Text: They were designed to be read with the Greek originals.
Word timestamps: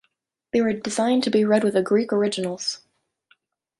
They 0.51 0.61
were 0.61 0.73
designed 0.73 1.23
to 1.25 1.29
be 1.29 1.45
read 1.45 1.63
with 1.63 1.75
the 1.75 1.83
Greek 1.83 2.11
originals. 2.11 2.79